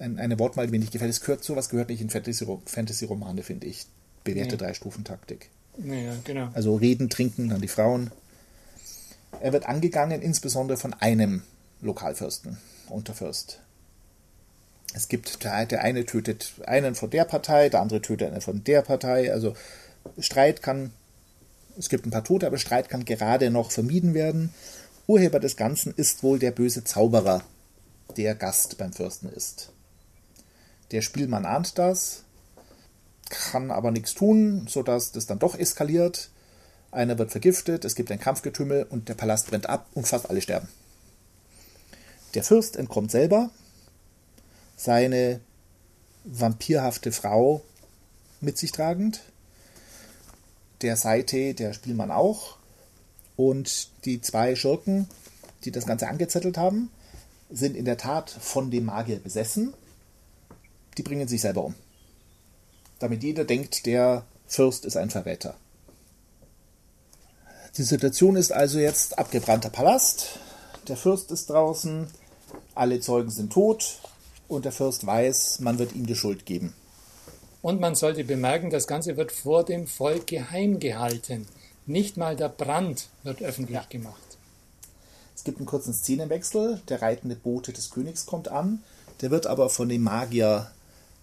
[0.00, 3.66] ein, eine Wortwahl, die mir nicht gefällt, es gehört sowas gehört nicht in Fantasy-Romane, finde
[3.66, 3.86] ich.
[4.24, 4.58] Bewährte nee.
[4.58, 5.50] Drei-Stufen-Taktik.
[5.78, 6.48] Ja, genau.
[6.54, 8.10] Also reden, trinken, dann die Frauen.
[9.40, 11.42] Er wird angegangen, insbesondere von einem
[11.80, 13.60] Lokalfürsten, Unterfürst.
[14.94, 18.82] Es gibt, der eine tötet einen von der Partei, der andere tötet einen von der
[18.82, 19.32] Partei.
[19.32, 19.54] Also
[20.18, 20.92] Streit kann,
[21.78, 24.54] es gibt ein paar Tote, aber Streit kann gerade noch vermieden werden.
[25.06, 27.42] Urheber des Ganzen ist wohl der böse Zauberer,
[28.16, 29.70] der Gast beim Fürsten ist.
[30.90, 32.24] Der Spielmann ahnt das,
[33.28, 36.30] kann aber nichts tun, sodass das dann doch eskaliert.
[36.92, 40.40] Einer wird vergiftet, es gibt ein Kampfgetümmel und der Palast brennt ab und fast alle
[40.40, 40.68] sterben.
[42.34, 43.50] Der Fürst entkommt selber,
[44.76, 45.40] seine
[46.24, 47.62] vampirhafte Frau
[48.40, 49.22] mit sich tragend,
[50.82, 52.56] der Seite, der Spielmann auch,
[53.36, 55.08] und die zwei Schurken,
[55.64, 56.90] die das Ganze angezettelt haben,
[57.50, 59.74] sind in der Tat von dem Magier besessen.
[60.96, 61.74] Die bringen sich selber um.
[62.98, 65.54] Damit jeder denkt, der Fürst ist ein Verräter.
[67.76, 70.38] Die Situation ist also jetzt abgebrannter Palast.
[70.88, 72.08] Der Fürst ist draußen,
[72.74, 73.98] alle Zeugen sind tot
[74.48, 76.72] und der Fürst weiß, man wird ihm die Schuld geben.
[77.60, 81.46] Und man sollte bemerken, das Ganze wird vor dem Volk geheim gehalten.
[81.84, 83.86] Nicht mal der Brand wird öffentlich ja.
[83.88, 84.38] gemacht.
[85.34, 86.80] Es gibt einen kurzen Szenenwechsel.
[86.88, 88.82] Der reitende Bote des Königs kommt an.
[89.20, 90.70] Der wird aber von dem Magier,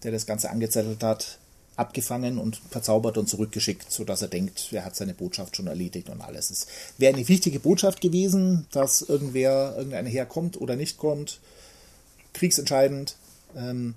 [0.03, 1.37] der das Ganze angezettelt hat,
[1.75, 6.21] abgefangen und verzaubert und zurückgeschickt, sodass er denkt, er hat seine Botschaft schon erledigt und
[6.21, 6.51] alles.
[6.51, 11.39] Es wäre eine wichtige Botschaft gewesen, dass irgendwer, irgendeiner herkommt oder nicht kommt.
[12.33, 13.15] Kriegsentscheidend.
[13.55, 13.95] Ähm,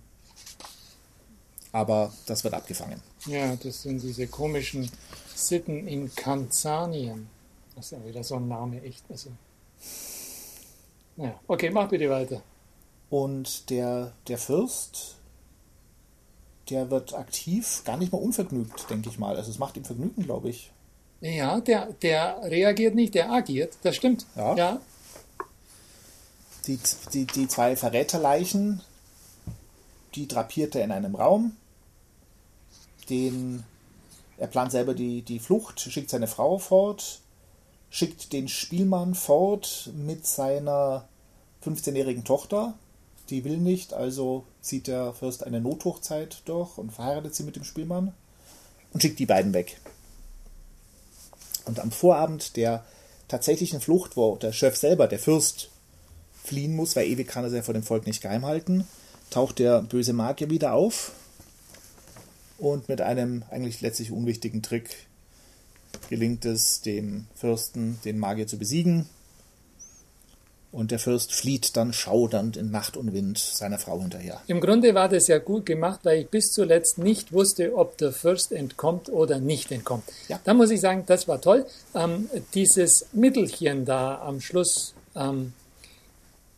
[1.73, 3.03] aber das wird abgefangen.
[3.27, 4.91] Ja, das sind diese komischen
[5.35, 7.29] Sitten in Kanzanien.
[7.75, 9.05] Das ist ja wieder so ein Name, echt.
[9.11, 9.31] Also.
[11.19, 12.41] Ja, okay, mach bitte weiter.
[13.11, 15.16] Und der, der Fürst,
[16.71, 19.37] der wird aktiv, gar nicht mal unvergnügt, denke ich mal.
[19.37, 20.73] Also es macht ihm Vergnügen, glaube ich.
[21.21, 24.27] Ja, der, der reagiert nicht, der agiert, das stimmt.
[24.37, 24.55] Ja.
[24.55, 24.81] ja.
[26.67, 26.79] Die,
[27.13, 28.83] die, die zwei Verräterleichen,
[30.15, 31.57] die drapiert er in einem Raum.
[33.09, 33.65] Den
[34.39, 37.21] er plant selber die, die Flucht, schickt seine Frau fort,
[37.89, 41.09] schickt den Spielmann fort mit seiner
[41.65, 42.75] 15-jährigen Tochter.
[43.31, 47.65] Die will nicht, also zieht der Fürst eine Nothochzeit durch und verheiratet sie mit dem
[47.65, 48.13] Spielmann
[48.93, 49.79] und schickt die beiden weg.
[51.65, 52.85] Und am Vorabend der
[53.29, 55.71] tatsächlichen Flucht, wo der Chef selber, der Fürst,
[56.45, 58.87] fliehen muss, weil ewig kann er sich vor dem Volk nicht geheim halten,
[59.31, 61.13] taucht der böse Magier wieder auf
[62.59, 65.07] und mit einem eigentlich letztlich unwichtigen Trick
[66.09, 69.09] gelingt es dem Fürsten, den Magier zu besiegen.
[70.77, 74.43] Und der Fürst flieht dann schaudernd in Nacht und Wind seiner Frau hinterher.
[74.47, 78.13] Im Grunde war das ja gut gemacht, weil ich bis zuletzt nicht wusste, ob der
[78.13, 80.05] Fürst entkommt oder nicht entkommt.
[80.29, 80.39] Ja.
[80.45, 81.65] Da muss ich sagen, das war toll.
[81.95, 85.55] Ähm, dieses Mittelchen da am Schluss, ähm,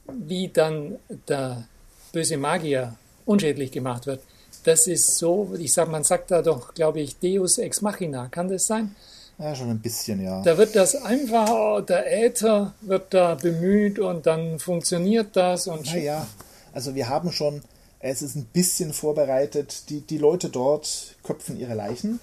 [0.08, 0.96] wie dann
[1.28, 1.68] der
[2.10, 4.20] böse Magier unschädlich gemacht wird,
[4.64, 8.48] das ist so, ich sag, man sagt da doch, glaube ich, Deus ex machina, kann
[8.48, 8.96] das sein?
[9.38, 10.42] Ja, schon ein bisschen, ja.
[10.42, 15.68] Da wird das einfach, der Äther wird da bemüht und dann funktioniert das.
[15.68, 16.26] Und naja,
[16.72, 17.62] also wir haben schon
[18.00, 19.90] Es ist ein bisschen vorbereitet.
[19.90, 22.20] Die, die Leute dort köpfen ihre Leichen,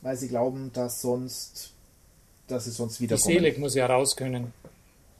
[0.00, 1.72] weil sie glauben, dass sonst,
[2.48, 3.34] dass sie sonst Die wiederkommen.
[3.34, 4.52] Seele muss ja raus können.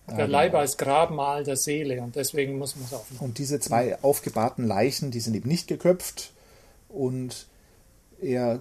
[0.06, 0.28] Der genau.
[0.28, 3.26] Leib als Grabmal der Seele und deswegen muss man es aufmachen.
[3.26, 6.32] Und diese zwei aufgebahrten Leichen, die sind eben nicht geköpft.
[6.90, 7.46] Und
[8.20, 8.60] er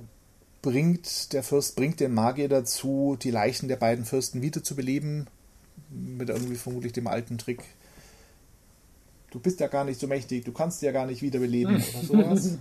[0.64, 5.28] bringt, der Fürst bringt den Magier dazu, die Leichen der beiden Fürsten wiederzubeleben.
[5.90, 7.62] Mit irgendwie vermutlich dem alten Trick.
[9.30, 12.58] Du bist ja gar nicht so mächtig, du kannst ja gar nicht wiederbeleben oder sowas.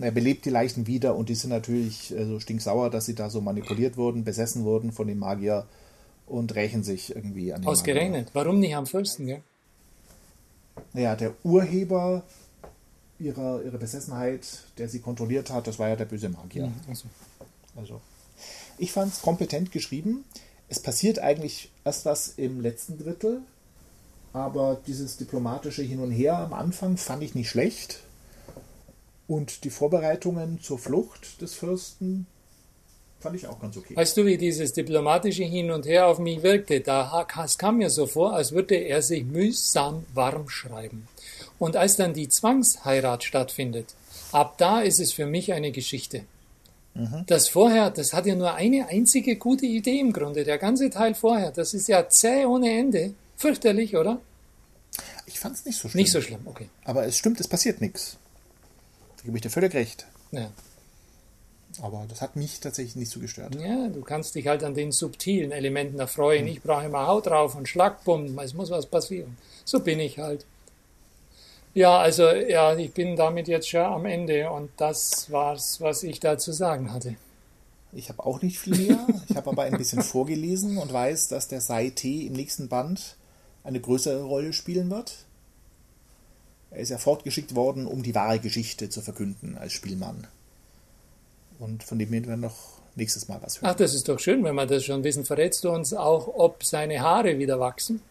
[0.00, 3.28] Er belebt die Leichen wieder und die sind natürlich äh, so stinksauer, dass sie da
[3.28, 5.66] so manipuliert wurden, besessen wurden von dem Magier
[6.26, 7.72] und rächen sich irgendwie an den Magier.
[7.72, 8.28] Ausgerechnet.
[8.32, 9.42] Warum nicht am Fürsten, gell?
[10.92, 12.22] Naja, der Urheber
[13.20, 14.46] ihrer, ihrer Besessenheit,
[14.78, 16.72] der sie kontrolliert hat, das war ja der böse Magier.
[16.88, 17.04] Also,
[17.76, 18.00] Also,
[18.78, 20.24] ich fand es kompetent geschrieben.
[20.68, 23.42] Es passiert eigentlich erst was im letzten Drittel,
[24.32, 28.00] aber dieses diplomatische Hin und Her am Anfang fand ich nicht schlecht.
[29.26, 32.26] Und die Vorbereitungen zur Flucht des Fürsten
[33.20, 33.94] fand ich auch ganz okay.
[33.94, 36.80] Weißt du, wie dieses diplomatische Hin und Her auf mich wirkte?
[36.80, 41.06] Da es kam mir so vor, als würde er sich mühsam warm schreiben.
[41.60, 43.94] Und als dann die Zwangsheirat stattfindet,
[44.32, 46.24] ab da ist es für mich eine Geschichte.
[47.26, 50.42] Das vorher, das hat ja nur eine einzige gute Idee im Grunde.
[50.42, 53.14] Der ganze Teil vorher, das ist ja zäh ohne Ende.
[53.36, 54.20] Fürchterlich, oder?
[55.26, 56.02] Ich fand es nicht so schlimm.
[56.02, 56.68] Nicht so schlimm, okay.
[56.84, 58.16] Aber es stimmt, es passiert nichts.
[59.18, 60.06] Da gebe ich dir völlig recht.
[60.32, 60.50] Ja.
[61.80, 63.54] Aber das hat mich tatsächlich nicht so gestört.
[63.54, 66.46] Ja, du kannst dich halt an den subtilen Elementen erfreuen.
[66.48, 69.36] Ich brauche immer Haut drauf und Schlagpumpen, es muss was passieren.
[69.64, 70.44] So bin ich halt.
[71.72, 76.18] Ja, also ja, ich bin damit jetzt schon am Ende und das war's, was ich
[76.18, 77.16] da zu sagen hatte.
[77.92, 79.06] Ich habe auch nicht viel mehr.
[79.28, 83.16] Ich habe aber ein bisschen vorgelesen und weiß, dass der Sai-T im nächsten Band
[83.64, 85.24] eine größere Rolle spielen wird.
[86.70, 90.28] Er ist ja fortgeschickt worden, um die wahre Geschichte zu verkünden als Spielmann.
[91.58, 93.70] Und von dem werden wir noch nächstes Mal was hören.
[93.72, 95.24] Ach, das ist doch schön, wenn wir das schon wissen.
[95.24, 98.02] Verrätst du uns auch, ob seine Haare wieder wachsen?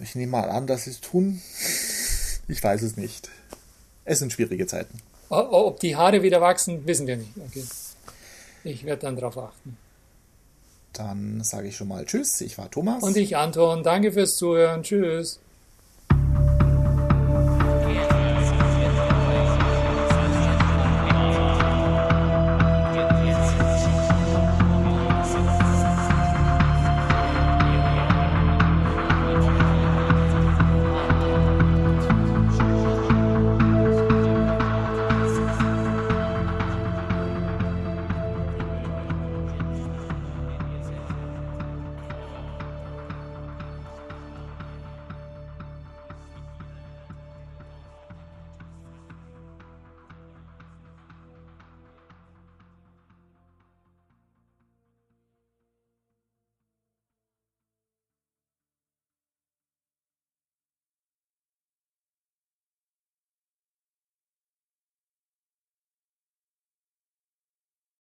[0.00, 1.40] Ich nehme mal an, dass sie es tun.
[2.48, 3.30] Ich weiß es nicht.
[4.04, 4.98] Es sind schwierige Zeiten.
[5.28, 7.32] Ob die Haare wieder wachsen, wissen wir nicht.
[7.36, 7.64] Okay.
[8.64, 9.76] Ich werde dann darauf achten.
[10.92, 12.40] Dann sage ich schon mal Tschüss.
[12.40, 13.02] Ich war Thomas.
[13.02, 14.82] Und ich, Anton, danke fürs Zuhören.
[14.82, 15.40] Tschüss.